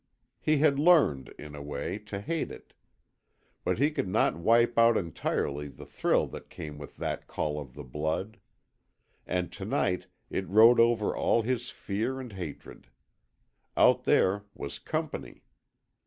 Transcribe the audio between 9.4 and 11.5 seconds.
to night it rode over all